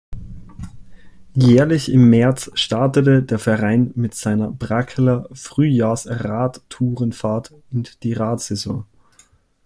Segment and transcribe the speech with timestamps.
[1.35, 8.85] Jährlich im März startete der Verein mit seiner Brackeler Frühjahrs-Radtourenfahrt in die Rad-Saison.